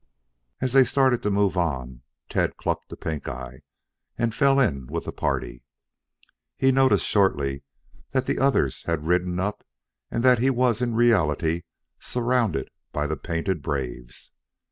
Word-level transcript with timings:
As 0.61 0.73
they 0.73 0.83
started 0.83 1.21
to 1.21 1.29
move 1.29 1.55
on, 1.55 2.01
Tad 2.27 2.57
clucked 2.57 2.89
to 2.89 2.95
Pink 2.95 3.27
eye 3.29 3.61
and 4.17 4.33
fell 4.33 4.59
in 4.59 4.87
with 4.87 5.05
the 5.05 5.11
party. 5.11 5.61
He 6.57 6.71
noticed 6.71 7.05
shortly, 7.05 7.61
that 8.09 8.25
the 8.25 8.39
others 8.39 8.81
had 8.85 9.05
ridden 9.05 9.39
up 9.39 9.63
and 10.09 10.23
that 10.23 10.39
he 10.39 10.49
was 10.49 10.81
in 10.81 10.95
reality 10.95 11.61
surrounded 11.99 12.71
by 12.91 13.05
the 13.05 13.15
painted 13.15 13.61
braves. 13.61 14.31